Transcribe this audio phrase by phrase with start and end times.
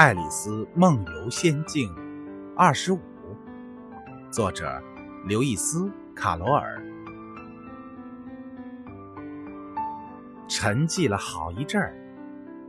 [0.00, 1.94] 爱丽丝梦游仙境
[2.56, 2.96] 二十五》，
[4.32, 4.82] 作者
[5.26, 5.84] 刘易斯·
[6.14, 6.82] 卡罗尔。
[10.48, 11.94] 沉寂了好一阵儿，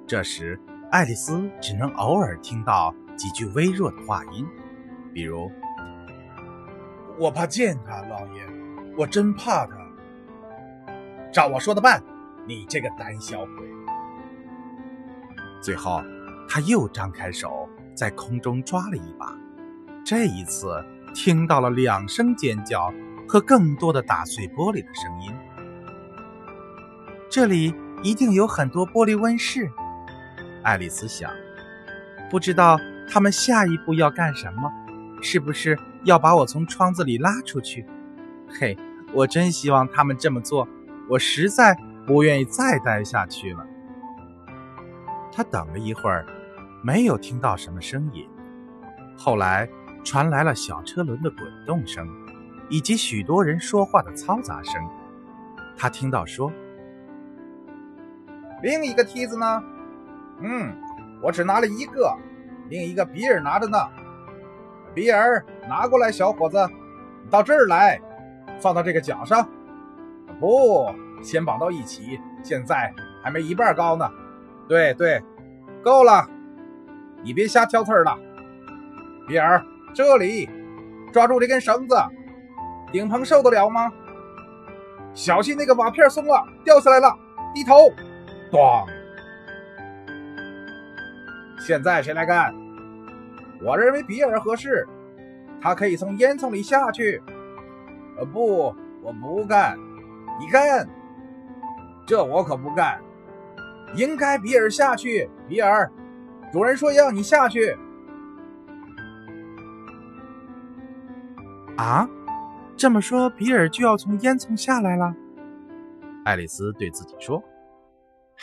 [0.05, 0.59] 这时
[0.91, 4.45] 爱丽丝只能偶尔听到几句微弱的话音，
[5.13, 5.49] 比如
[7.17, 8.45] ：“我怕见他，老爷，
[8.97, 9.77] 我真怕他。
[11.31, 12.03] 照我说的办，
[12.45, 13.65] 你这个胆小鬼。”
[15.63, 16.01] 最后，
[16.53, 19.33] 他又张开手，在空中抓了一把，
[20.03, 20.83] 这一次
[21.15, 22.93] 听到了两声尖叫
[23.25, 25.33] 和更多的打碎玻璃的声音。
[27.29, 27.73] 这里
[28.03, 29.71] 一定有很多玻璃温室，
[30.61, 31.31] 爱丽丝想。
[32.29, 32.77] 不知道
[33.09, 34.69] 他们下一步要干什么？
[35.21, 37.85] 是不是要把我从窗子里拉出去？
[38.49, 38.77] 嘿，
[39.13, 40.67] 我真希望他们这么做。
[41.07, 43.65] 我实在不愿意再待下去了。
[45.31, 46.25] 他等了一会儿，
[46.81, 48.27] 没有听到什么声音。
[49.17, 49.69] 后来
[50.03, 52.07] 传来了小车轮的滚动声，
[52.69, 54.81] 以及许多人说话的嘈杂声。
[55.77, 56.51] 他听到说。
[58.63, 59.63] 另一个梯子呢？
[60.39, 60.71] 嗯，
[61.21, 62.15] 我只拿了一个，
[62.69, 63.77] 另一个比尔拿着呢。
[64.93, 66.57] 比尔，拿过来，小伙子，
[67.29, 67.99] 到这儿来，
[68.59, 69.47] 放到这个角上。
[70.39, 70.93] 不，
[71.23, 72.93] 先绑到一起，现在
[73.23, 74.07] 还没一半高呢。
[74.67, 75.21] 对对，
[75.83, 76.27] 够了，
[77.23, 78.17] 你别瞎挑刺儿了。
[79.27, 80.49] 比尔，这里，
[81.11, 81.95] 抓住这根绳子，
[82.91, 83.91] 顶棚受得了吗？
[85.13, 87.17] 小心那个瓦片松了，掉下来了，
[87.53, 87.91] 低头。
[88.51, 88.85] 咣！
[91.59, 92.53] 现在谁来干？
[93.61, 94.87] 我认为比尔合适，
[95.61, 97.21] 他可以从烟囱里下去。
[98.17, 99.77] 呃，不，我不干，
[100.39, 100.87] 你干。
[102.07, 102.99] 这我可不干。
[103.93, 105.29] 应该比尔下去。
[105.47, 105.91] 比尔，
[106.51, 107.77] 主人说要你下去。
[111.77, 112.07] 啊？
[112.77, 115.13] 这么说，比尔就要从烟囱下来了？
[116.25, 117.43] 爱丽丝对自己说。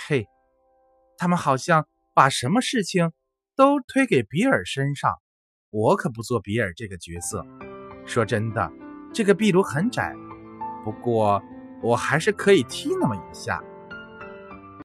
[0.06, 0.28] 嘿，
[1.16, 3.12] 他们好像把什么事情
[3.56, 5.12] 都推给比尔身上，
[5.70, 7.44] 我可不做比尔这个角色。
[8.06, 8.72] 说真的，
[9.12, 10.14] 这个壁炉很窄，
[10.84, 11.42] 不过
[11.82, 13.62] 我还是可以踢那么一下。